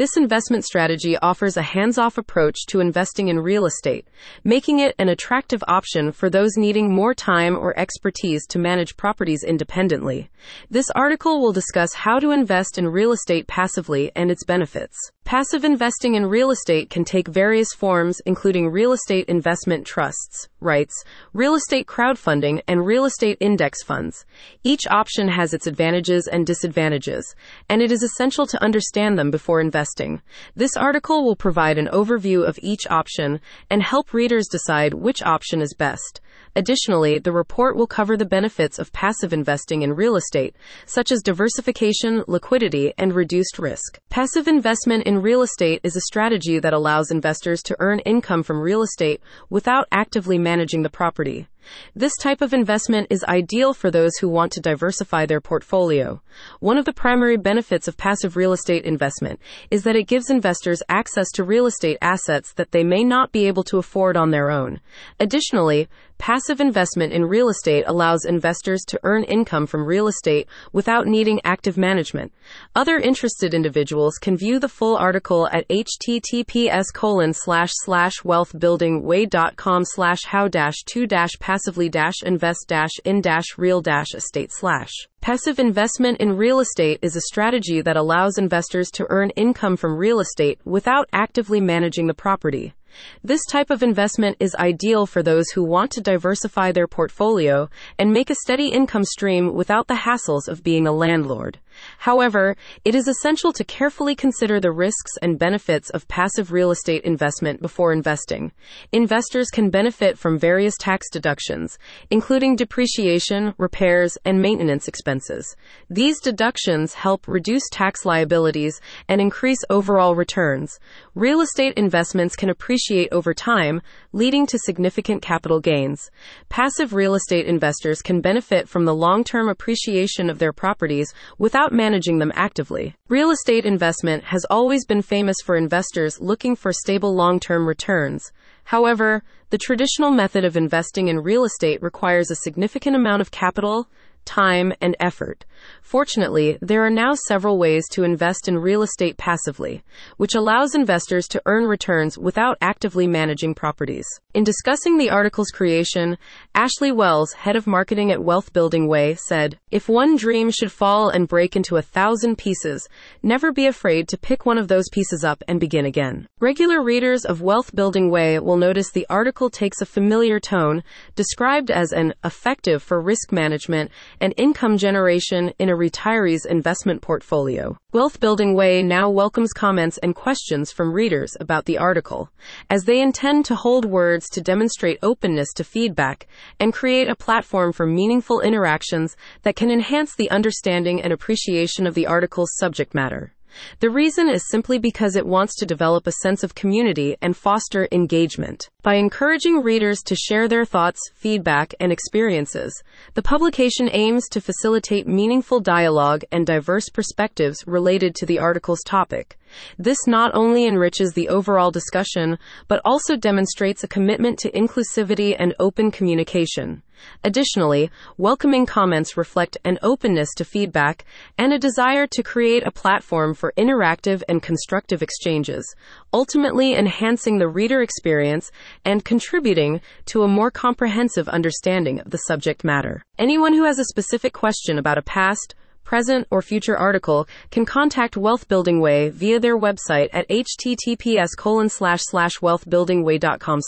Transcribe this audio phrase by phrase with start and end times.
[0.00, 4.08] This investment strategy offers a hands off approach to investing in real estate,
[4.42, 9.44] making it an attractive option for those needing more time or expertise to manage properties
[9.44, 10.30] independently.
[10.70, 14.96] This article will discuss how to invest in real estate passively and its benefits.
[15.30, 21.04] Passive investing in real estate can take various forms, including real estate investment trusts, REITs,
[21.32, 24.26] real estate crowdfunding, and real estate index funds.
[24.64, 27.32] Each option has its advantages and disadvantages,
[27.68, 30.20] and it is essential to understand them before investing.
[30.56, 33.40] This article will provide an overview of each option
[33.70, 36.20] and help readers decide which option is best.
[36.56, 41.22] Additionally, the report will cover the benefits of passive investing in real estate, such as
[41.22, 44.00] diversification, liquidity, and reduced risk.
[44.10, 48.60] Passive investment in real estate is a strategy that allows investors to earn income from
[48.60, 51.46] real estate without actively managing the property.
[51.94, 56.22] This type of investment is ideal for those who want to diversify their portfolio.
[56.58, 60.82] One of the primary benefits of passive real estate investment is that it gives investors
[60.88, 64.50] access to real estate assets that they may not be able to afford on their
[64.50, 64.80] own.
[65.20, 65.88] Additionally,
[66.20, 71.40] passive investment in real estate allows investors to earn income from real estate without needing
[71.44, 72.30] active management.
[72.76, 80.20] Other interested individuals can view the full article at https colon slash slash wealthbuildingway.com slash
[80.26, 84.92] how dash to dash passively dash invest dash in dash real dash estate slash.
[85.22, 89.96] Passive investment in real estate is a strategy that allows investors to earn income from
[89.96, 92.74] real estate without actively managing the property.
[93.22, 98.12] This type of investment is ideal for those who want to diversify their portfolio and
[98.12, 101.58] make a steady income stream without the hassles of being a landlord.
[101.98, 107.04] However, it is essential to carefully consider the risks and benefits of passive real estate
[107.04, 108.52] investment before investing.
[108.92, 111.78] Investors can benefit from various tax deductions,
[112.10, 115.56] including depreciation, repairs, and maintenance expenses.
[115.88, 120.78] These deductions help reduce tax liabilities and increase overall returns.
[121.14, 123.80] Real estate investments can appreciate over time,
[124.12, 126.10] leading to significant capital gains.
[126.48, 131.69] Passive real estate investors can benefit from the long term appreciation of their properties without
[131.70, 132.94] managing them actively.
[133.08, 138.32] Real estate investment has always been famous for investors looking for stable long term returns.
[138.64, 143.88] However, the traditional method of investing in real estate requires a significant amount of capital,
[144.30, 145.44] time, and effort.
[145.82, 149.82] Fortunately, there are now several ways to invest in real estate passively,
[150.18, 154.06] which allows investors to earn returns without actively managing properties.
[154.32, 156.16] In discussing the article's creation,
[156.54, 161.08] Ashley Wells, head of marketing at Wealth Building Way, said, If one dream should fall
[161.08, 162.88] and break into a thousand pieces,
[163.22, 166.28] never be afraid to pick one of those pieces up and begin again.
[166.38, 170.84] Regular readers of Wealth Building Way will notice the article takes a familiar tone,
[171.16, 173.90] described as an effective for risk management
[174.20, 177.76] and income generation in a retiree's investment portfolio.
[177.92, 182.30] Wealth Building Way now welcomes comments and questions from readers about the article,
[182.68, 186.26] as they intend to hold words to demonstrate openness to feedback
[186.58, 191.94] and create a platform for meaningful interactions that can enhance the understanding and appreciation of
[191.94, 193.32] the article's subject matter.
[193.80, 197.88] The reason is simply because it wants to develop a sense of community and foster
[197.92, 198.68] engagement.
[198.82, 202.72] By encouraging readers to share their thoughts, feedback, and experiences,
[203.14, 209.38] the publication aims to facilitate meaningful dialogue and diverse perspectives related to the article's topic.
[209.78, 215.54] This not only enriches the overall discussion, but also demonstrates a commitment to inclusivity and
[215.58, 216.82] open communication.
[217.24, 221.04] Additionally, welcoming comments reflect an openness to feedback
[221.38, 225.74] and a desire to create a platform for interactive and constructive exchanges,
[226.12, 228.50] ultimately enhancing the reader experience
[228.84, 233.02] and contributing to a more comprehensive understanding of the subject matter.
[233.18, 235.54] Anyone who has a specific question about a past,
[235.90, 243.60] present, or future article can contact Wealth Building Way via their website at https wealthbuildingway.com.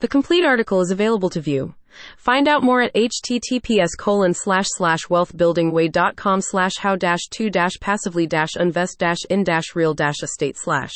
[0.00, 1.74] The complete article is available to view.
[2.16, 8.26] Find out more at https colon slash slash wealthbuildingway.com slash how dash to dash passively
[8.26, 10.94] dash invest dash in dash real dash estate slash.